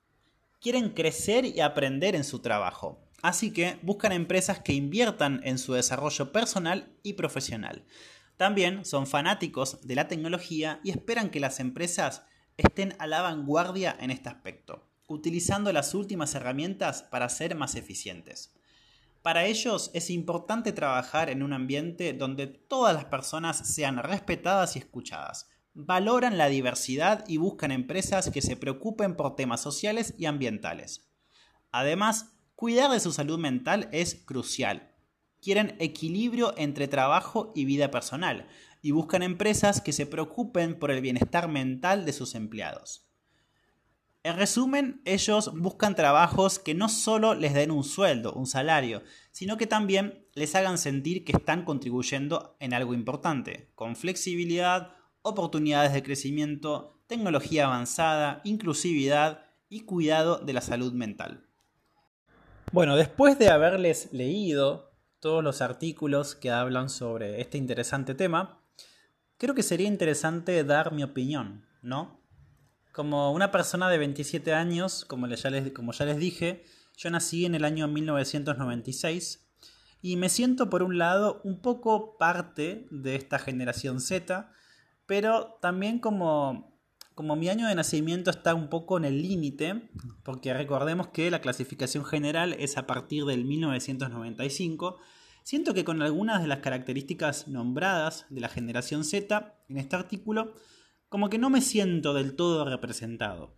Quieren 0.61 0.89
crecer 0.89 1.45
y 1.45 1.61
aprender 1.61 2.17
en 2.17 2.25
su 2.25 2.41
trabajo, 2.41 3.05
Así 3.25 3.55
que 3.55 3.79
buscan 3.81 4.13
empresas 4.13 4.59
que 4.59 4.75
inviertan 4.75 5.41
en 5.45 5.57
su 5.57 5.73
desarrollo 5.73 6.31
personal 6.31 6.95
y 7.03 7.15
profesional. 7.15 7.87
También 8.37 8.85
son 8.85 9.07
fanáticos 9.07 9.81
de 9.81 9.95
la 9.95 10.09
tecnología 10.09 10.79
y 10.85 10.91
esperan 10.91 11.31
que 11.31 11.41
las 11.41 11.59
empresas 11.59 12.27
estén 12.59 12.95
a 12.99 13.07
la 13.07 13.23
vanguardia 13.23 13.97
en 13.99 14.11
este 14.11 14.29
aspecto, 14.29 14.87
utilizando 15.07 15.73
las 15.73 15.95
últimas 15.95 16.35
herramientas 16.35 17.03
para 17.03 17.29
ser 17.29 17.55
más 17.55 17.75
eficientes. 17.75 18.55
Para 19.23 19.47
ellos 19.47 19.91
es 19.95 20.11
importante 20.11 20.73
trabajar 20.73 21.31
en 21.31 21.43
un 21.43 21.53
ambiente 21.53 22.13
donde 22.13 22.47
todas 22.47 22.95
las 22.95 23.07
personas 23.07 23.59
sean 23.75 23.99
respetadas 23.99 24.77
y 24.77 24.81
escuchadas. 24.81 25.49
Valoran 25.73 26.39
la 26.39 26.49
diversidad 26.49 27.25
y 27.27 27.39
buscan 27.39 27.73
empresas 27.73 28.31
que 28.31 28.43
se 28.43 28.57
preocupen 28.57 29.17
por 29.17 29.35
temas 29.35 29.61
sociales 29.61 30.15
y 30.19 30.27
ambientales. 30.27 31.09
Además, 31.73 32.35
Cuidar 32.57 32.93
de 32.93 33.01
su 33.01 33.13
salud 33.13 33.39
mental 33.39 33.89
es 33.91 34.15
crucial. 34.15 34.93
Quieren 35.43 35.77
equilibrio 35.81 36.55
entre 36.57 36.87
trabajo 36.87 37.53
y 37.55 37.65
vida 37.65 37.91
personal 37.91 38.47
y 38.81 38.93
buscan 38.93 39.25
empresas 39.25 39.81
que 39.81 39.93
se 39.93 40.07
preocupen 40.07 40.79
por 40.79 40.93
el 40.93 41.01
bienestar 41.01 41.49
mental 41.49 42.05
de 42.05 42.13
sus 42.13 42.37
empleados. 42.37 43.04
En 44.25 44.39
resumen, 44.39 45.03
ellos 45.05 45.53
buscan 45.55 45.95
trabajos 45.95 46.59
que 46.59 46.73
no 46.73 46.89
solo 46.89 47.35
les 47.35 47.53
den 47.53 47.71
un 47.71 47.85
sueldo, 47.85 48.33
un 48.33 48.47
salario, 48.47 49.03
sino 49.33 49.59
que 49.59 49.67
también 49.67 50.27
les 50.33 50.55
hagan 50.55 50.79
sentir 50.79 51.27
que 51.27 51.33
están 51.33 51.67
contribuyendo 51.67 52.57
en 52.59 52.73
algo 52.73 52.95
importante, 52.95 53.71
con 53.75 53.97
flexibilidad, 53.97 54.97
oportunidades 55.21 55.93
de 55.93 56.03
crecimiento, 56.03 57.03
tecnología 57.07 57.67
avanzada, 57.67 58.41
inclusividad 58.45 59.45
y 59.69 59.81
cuidado 59.81 60.39
de 60.39 60.55
la 60.55 60.63
salud 60.63 60.95
mental. 60.95 61.47
Bueno, 62.73 62.97
después 62.97 63.39
de 63.39 63.51
haberles 63.51 64.11
leído 64.11 64.91
todos 65.21 65.45
los 65.45 65.61
artículos 65.61 66.35
que 66.35 66.51
hablan 66.51 66.89
sobre 66.89 67.43
este 67.43 67.59
interesante 67.59 68.15
tema, 68.15 68.63
creo 69.37 69.55
que 69.55 69.63
sería 69.63 69.87
interesante 69.87 70.65
dar 70.65 70.93
mi 70.93 71.03
opinión, 71.03 71.67
¿no? 71.83 72.24
Como 72.95 73.33
una 73.33 73.51
persona 73.51 73.91
de 73.91 73.99
27 73.99 74.55
años, 74.55 75.05
como 75.05 75.27
ya 75.27 75.51
les, 75.51 76.17
dije, 76.17 76.63
yo 76.97 77.11
nací 77.11 77.45
en 77.45 77.57
el 77.57 77.65
año 77.65 77.89
1996 77.89 79.51
y 80.01 80.15
me 80.15 80.29
siento 80.29 80.71
por 80.71 80.85
un 80.85 80.97
lado 80.97 81.41
un 81.43 81.61
poco 81.61 82.17
parte 82.19 82.87
de 82.93 83.17
esta 83.17 83.41
generación 83.41 84.01
Z, 84.01 84.49
pero 85.07 85.59
también 85.61 85.99
como 85.99 86.73
como 87.17 87.35
mi 87.35 87.49
año 87.49 87.67
de 87.67 87.75
nacimiento 87.75 88.31
está 88.31 88.55
un 88.55 88.69
poco 88.69 88.97
en 88.97 89.05
el 89.05 89.23
límite, 89.23 89.91
porque 90.23 90.55
recordemos 90.55 91.09
que 91.09 91.33
la 91.33 91.41
clasificación 91.41 92.05
general 92.05 92.53
es 92.61 92.79
a 92.79 92.87
partir 92.87 93.25
del 93.25 93.45
1995, 93.45 94.99
siento 95.43 95.75
que 95.75 95.85
con 95.85 96.01
algunas 96.01 96.43
de 96.43 96.49
las 96.49 96.61
características 96.61 97.49
nombradas 97.49 98.27
de 98.31 98.41
la 98.41 98.49
generación 98.49 99.05
Z 99.05 99.53
en 99.69 99.79
este 99.79 99.97
artículo, 99.97 100.55
como 101.15 101.31
que 101.31 101.39
no 101.39 101.49
me 101.49 101.61
siento 101.61 102.13
del 102.13 102.35
todo 102.35 102.65
representado. 102.65 103.55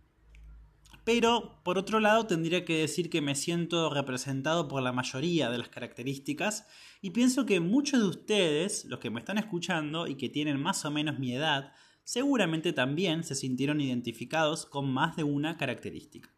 Pero, 1.03 1.59
por 1.63 1.79
otro 1.79 1.99
lado, 1.99 2.27
tendría 2.27 2.63
que 2.65 2.77
decir 2.77 3.09
que 3.09 3.19
me 3.19 3.33
siento 3.33 3.89
representado 3.89 4.67
por 4.67 4.83
la 4.83 4.91
mayoría 4.91 5.49
de 5.49 5.57
las 5.57 5.67
características 5.67 6.67
y 7.01 7.09
pienso 7.09 7.47
que 7.47 7.59
muchos 7.59 7.99
de 7.99 8.05
ustedes, 8.05 8.85
los 8.85 8.99
que 8.99 9.09
me 9.09 9.21
están 9.21 9.39
escuchando 9.39 10.05
y 10.05 10.17
que 10.17 10.29
tienen 10.29 10.61
más 10.61 10.85
o 10.85 10.91
menos 10.91 11.17
mi 11.17 11.33
edad, 11.33 11.73
seguramente 12.03 12.73
también 12.73 13.23
se 13.23 13.33
sintieron 13.33 13.81
identificados 13.81 14.67
con 14.67 14.93
más 14.93 15.15
de 15.15 15.23
una 15.23 15.57
característica. 15.57 16.31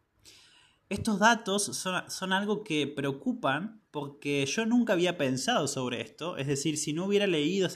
Estos 0.88 1.18
datos 1.18 1.64
son, 1.64 2.32
algo 2.32 2.64
que 2.64 2.86
preocupan 2.86 3.82
porque 3.90 4.46
yo 4.46 4.64
nunca 4.64 4.94
había 4.94 5.18
pensado 5.18 5.68
sobre 5.68 6.00
esto, 6.00 6.38
es 6.38 6.46
decir, 6.46 6.78
si 6.78 6.94
no 6.94 7.04
hubiera 7.04 7.26
leído, 7.26 7.68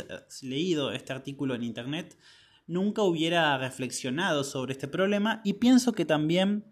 este 0.92 1.12
artículo 1.12 1.54
en 1.54 1.62
internet, 1.62 2.16
nunca 2.66 3.02
hubiera 3.02 3.56
reflexionado 3.58 4.44
sobre 4.44 4.72
este 4.72 4.88
problema 4.88 5.40
y 5.44 5.54
pienso 5.54 5.92
que 5.92 6.04
también 6.04 6.64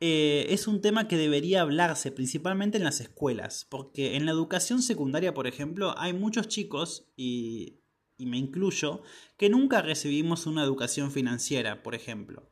eh, 0.00 0.46
es 0.50 0.68
un 0.68 0.82
tema 0.82 1.08
que 1.08 1.16
debería 1.16 1.62
hablarse 1.62 2.12
principalmente 2.12 2.76
en 2.76 2.84
las 2.84 3.00
escuelas, 3.00 3.66
porque 3.70 4.16
en 4.16 4.26
la 4.26 4.32
educación 4.32 4.82
secundaria, 4.82 5.32
por 5.32 5.46
ejemplo, 5.46 5.94
hay 5.96 6.12
muchos 6.12 6.48
chicos, 6.48 7.10
y, 7.16 7.80
y 8.18 8.26
me 8.26 8.36
incluyo, 8.36 9.02
que 9.38 9.48
nunca 9.48 9.80
recibimos 9.80 10.46
una 10.46 10.62
educación 10.62 11.10
financiera, 11.10 11.82
por 11.82 11.94
ejemplo, 11.94 12.50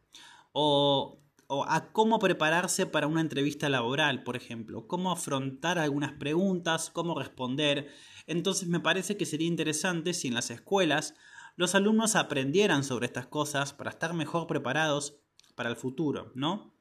o, 0.52 1.22
o 1.48 1.64
a 1.68 1.92
cómo 1.92 2.18
prepararse 2.18 2.86
para 2.86 3.08
una 3.08 3.20
entrevista 3.20 3.68
laboral, 3.68 4.22
por 4.22 4.36
ejemplo, 4.36 4.86
cómo 4.86 5.12
afrontar 5.12 5.78
algunas 5.78 6.12
preguntas, 6.12 6.88
cómo 6.90 7.18
responder. 7.18 7.88
Entonces 8.26 8.68
me 8.68 8.80
parece 8.80 9.18
que 9.18 9.26
sería 9.26 9.48
interesante 9.48 10.14
si 10.14 10.28
en 10.28 10.34
las 10.34 10.50
escuelas 10.50 11.14
los 11.56 11.74
alumnos 11.74 12.16
aprendieran 12.16 12.84
sobre 12.84 13.06
estas 13.06 13.26
cosas 13.26 13.72
para 13.72 13.90
estar 13.90 14.14
mejor 14.14 14.46
preparados 14.46 15.18
para 15.54 15.70
el 15.70 15.76
futuro, 15.76 16.32
¿no? 16.34 16.74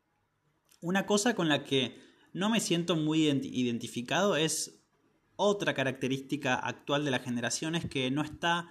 Una 0.82 1.06
cosa 1.06 1.36
con 1.36 1.48
la 1.48 1.64
que 1.64 2.02
no 2.34 2.50
me 2.50 2.60
siento 2.60 2.96
muy 2.96 3.28
identificado 3.28 4.36
es 4.36 4.82
otra 5.36 5.74
característica 5.74 6.56
actual 6.56 7.06
de 7.06 7.12
la 7.12 7.20
generación 7.20 7.76
es 7.76 7.86
que 7.86 8.10
no 8.12 8.22
está 8.22 8.70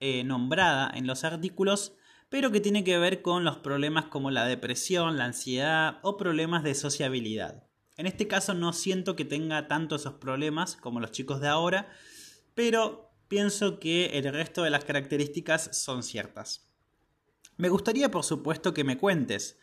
eh, 0.00 0.24
nombrada 0.24 0.90
en 0.94 1.06
los 1.06 1.24
artículos, 1.24 1.94
pero 2.28 2.50
que 2.50 2.60
tiene 2.60 2.84
que 2.84 2.98
ver 2.98 3.22
con 3.22 3.44
los 3.44 3.58
problemas 3.58 4.06
como 4.06 4.30
la 4.30 4.44
depresión, 4.46 5.16
la 5.16 5.24
ansiedad 5.26 5.98
o 6.02 6.16
problemas 6.16 6.62
de 6.62 6.74
sociabilidad. 6.74 7.64
En 7.96 8.06
este 8.06 8.26
caso 8.26 8.52
no 8.52 8.72
siento 8.72 9.16
que 9.16 9.24
tenga 9.24 9.68
tanto 9.68 9.96
esos 9.96 10.14
problemas 10.14 10.76
como 10.76 11.00
los 11.00 11.12
chicos 11.12 11.40
de 11.40 11.48
ahora, 11.48 11.88
pero 12.54 13.05
pienso 13.28 13.78
que 13.78 14.18
el 14.18 14.32
resto 14.32 14.62
de 14.62 14.70
las 14.70 14.84
características 14.84 15.70
son 15.72 16.02
ciertas. 16.02 16.68
Me 17.56 17.68
gustaría, 17.68 18.10
por 18.10 18.24
supuesto, 18.24 18.74
que 18.74 18.84
me 18.84 18.98
cuentes 18.98 19.58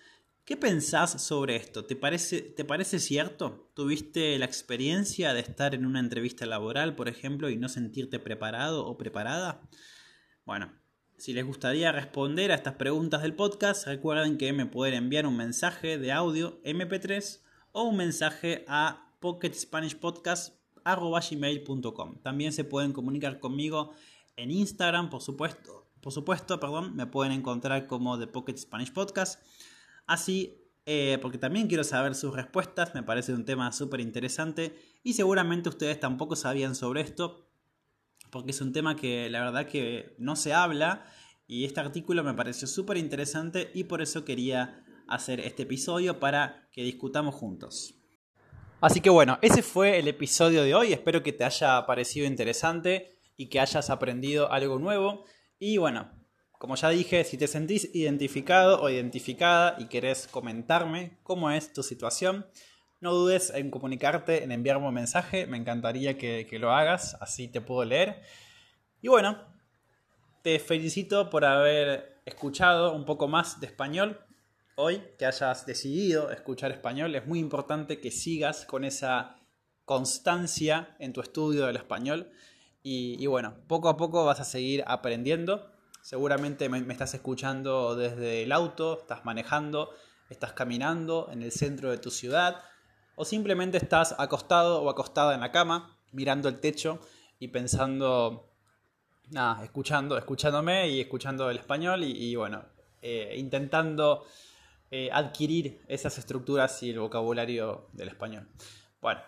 ¿Qué 0.45 0.57
pensás 0.57 1.23
sobre 1.23 1.55
esto? 1.55 1.85
¿Te 1.85 1.95
parece, 1.95 2.41
¿Te 2.41 2.65
parece 2.65 2.99
cierto? 2.99 3.71
¿Tuviste 3.75 4.37
la 4.37 4.43
experiencia 4.43 5.33
de 5.33 5.39
estar 5.39 5.73
en 5.73 5.85
una 5.85 6.01
entrevista 6.01 6.45
laboral, 6.45 6.95
por 6.95 7.07
ejemplo, 7.07 7.49
y 7.49 7.55
no 7.55 7.69
sentirte 7.69 8.19
preparado 8.19 8.85
o 8.85 8.97
preparada? 8.97 9.61
Bueno, 10.43 10.73
si 11.17 11.31
les 11.31 11.45
gustaría 11.45 11.93
responder 11.93 12.51
a 12.51 12.55
estas 12.55 12.75
preguntas 12.75 13.21
del 13.21 13.35
podcast, 13.35 13.87
recuerden 13.87 14.37
que 14.37 14.51
me 14.51 14.65
pueden 14.65 14.95
enviar 14.95 15.25
un 15.27 15.37
mensaje 15.37 15.97
de 15.97 16.11
audio 16.11 16.61
MP3 16.63 17.39
o 17.71 17.83
un 17.83 17.95
mensaje 17.95 18.65
a 18.67 19.15
pocketspanishpodcast.com. 19.21 20.62
También 22.21 22.53
se 22.53 22.63
pueden 22.63 22.93
comunicar 22.93 23.39
conmigo 23.39 23.91
en 24.35 24.51
Instagram, 24.51 25.09
por 25.09 25.21
supuesto. 25.21 25.87
Por 26.01 26.11
supuesto, 26.11 26.59
perdón, 26.59 26.95
me 26.95 27.07
pueden 27.07 27.31
encontrar 27.31 27.87
como 27.87 28.19
The 28.19 28.27
Pocket 28.27 28.57
Spanish 28.57 28.91
Podcast. 28.91 29.41
Así, 30.05 30.63
eh, 30.85 31.17
porque 31.21 31.37
también 31.37 31.67
quiero 31.67 31.85
saber 31.85 32.13
sus 32.13 32.33
respuestas, 32.35 32.93
me 32.93 33.03
parece 33.03 33.33
un 33.33 33.45
tema 33.45 33.71
súper 33.71 34.01
interesante 34.01 34.75
y 35.01 35.13
seguramente 35.13 35.69
ustedes 35.69 35.97
tampoco 35.97 36.35
sabían 36.35 36.75
sobre 36.75 36.99
esto, 36.99 37.47
porque 38.31 38.51
es 38.51 38.59
un 38.59 38.73
tema 38.73 38.97
que 38.97 39.29
la 39.29 39.39
verdad 39.39 39.65
que 39.65 40.13
no 40.19 40.35
se 40.35 40.53
habla 40.53 41.05
y 41.47 41.63
este 41.63 41.79
artículo 41.79 42.21
me 42.25 42.33
pareció 42.33 42.67
súper 42.67 42.97
interesante 42.97 43.71
y 43.73 43.85
por 43.85 44.01
eso 44.01 44.25
quería 44.25 44.83
hacer 45.07 45.39
este 45.39 45.63
episodio 45.63 46.19
para 46.19 46.67
que 46.73 46.83
discutamos 46.83 47.33
juntos. 47.35 48.02
Así 48.83 48.99
que 48.99 49.09
bueno, 49.09 49.39
ese 49.41 49.63
fue 49.63 49.97
el 49.97 50.09
episodio 50.09 50.61
de 50.61 50.75
hoy, 50.75 50.91
espero 50.91 51.23
que 51.23 51.31
te 51.31 51.45
haya 51.45 51.85
parecido 51.85 52.27
interesante 52.27 53.17
y 53.37 53.47
que 53.47 53.61
hayas 53.61 53.89
aprendido 53.89 54.51
algo 54.51 54.77
nuevo. 54.77 55.23
Y 55.57 55.77
bueno, 55.77 56.11
como 56.59 56.75
ya 56.75 56.89
dije, 56.89 57.23
si 57.23 57.37
te 57.37 57.47
sentís 57.47 57.95
identificado 57.95 58.81
o 58.81 58.89
identificada 58.89 59.77
y 59.79 59.85
querés 59.85 60.27
comentarme 60.27 61.17
cómo 61.23 61.49
es 61.49 61.71
tu 61.71 61.81
situación, 61.81 62.45
no 62.99 63.13
dudes 63.13 63.53
en 63.55 63.71
comunicarte, 63.71 64.43
en 64.43 64.51
enviarme 64.51 64.89
un 64.89 64.93
mensaje, 64.93 65.47
me 65.47 65.55
encantaría 65.55 66.17
que, 66.17 66.45
lo 66.59 66.73
hagas, 66.73 67.15
así 67.21 67.47
te 67.47 67.61
puedo 67.61 67.85
leer. 67.85 68.21
Y 69.01 69.07
bueno, 69.07 69.47
te 70.41 70.59
felicito 70.59 71.29
por 71.29 71.45
haber 71.45 72.21
escuchado 72.25 72.93
un 72.93 73.05
poco 73.05 73.29
más 73.29 73.61
de 73.61 73.67
español 73.67 74.19
hoy, 74.75 75.01
que 75.17 75.25
hayas 75.25 75.65
decidido 75.65 76.31
escuchar 76.31 76.71
español. 76.71 77.15
Es 77.15 77.25
muy 77.25 77.39
importante 77.39 77.99
que 77.99 78.11
sigas 78.11 78.65
con 78.65 78.83
esa 78.83 79.35
constancia 79.85 80.95
en 80.99 81.13
tu 81.13 81.21
estudio 81.21 81.65
del 81.65 81.77
español. 81.77 82.31
y 82.83 83.25
bueno, 83.27 83.55
poco 83.67 83.87
a 83.89 83.97
poco 83.97 84.25
vas 84.25 84.39
a 84.39 84.43
seguir 84.43 84.83
aprendiendo 84.87 85.73
Seguramente 86.03 86.67
me, 86.67 86.79
estás 86.91 87.13
escuchando 87.13 87.95
desde 87.95 88.43
el 88.43 88.51
auto, 88.51 88.99
estás 88.99 89.23
manejando, 89.23 89.91
estás 90.29 90.51
caminando 90.51 91.29
en 91.31 91.41
el 91.41 91.53
centro 91.53 91.91
de 91.91 91.97
tu 91.97 92.11
ciudad 92.11 92.61
o 93.15 93.23
simplemente 93.23 93.77
estás 93.77 94.13
acostado 94.17 94.81
o 94.81 94.89
acostada 94.89 95.33
en 95.33 95.39
la 95.39 95.53
cama 95.53 95.97
mirando 96.11 96.49
el 96.49 96.59
techo 96.59 96.99
y 97.39 97.47
pensando, 97.47 98.49
nada, 99.29 99.63
escuchando, 99.63 100.17
escuchándome 100.17 100.89
y 100.89 100.99
escuchando 100.99 101.49
el 101.49 101.55
español 101.55 102.03
y, 102.03 102.35
bueno, 102.35 102.65
eh, 103.01 103.35
intentando 103.37 104.25
eh, 104.95 105.09
adquirir 105.11 105.81
esas 105.87 106.19
estructuras 106.19 106.83
y 106.83 106.91
el 106.91 106.99
vocabulario 106.99 107.89
del 107.93 108.09
español. 108.09 108.47
Bueno, 109.01 109.21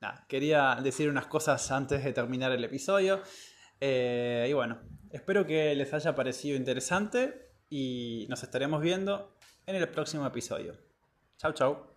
nada, 0.00 0.26
quería 0.28 0.76
decir 0.82 1.08
unas 1.08 1.26
cosas 1.26 1.70
antes 1.70 2.02
de 2.02 2.12
terminar 2.12 2.50
el 2.50 2.64
episodio. 2.64 3.22
Eh, 3.80 4.48
y 4.50 4.52
bueno, 4.54 4.80
espero 5.10 5.46
que 5.46 5.72
les 5.76 5.94
haya 5.94 6.16
parecido 6.16 6.56
interesante 6.56 7.52
y 7.70 8.26
nos 8.28 8.42
estaremos 8.42 8.82
viendo 8.82 9.36
en 9.66 9.76
el 9.76 9.88
próximo 9.88 10.26
episodio. 10.26 10.76
Chao, 11.38 11.52
chao. 11.52 11.94